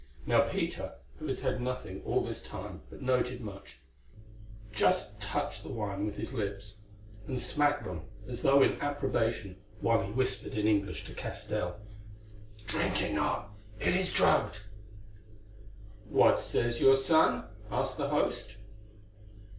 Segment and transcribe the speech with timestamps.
[0.25, 3.77] Now Peter, who had said nothing all this time, but noted much,
[4.71, 6.79] just touched the wine with his lips,
[7.27, 11.79] and smacked them as though in approbation while he whispered in English to Castell:
[12.65, 14.61] "Drink it not; it is drugged!"
[16.09, 18.55] "What says your son?" asked the host.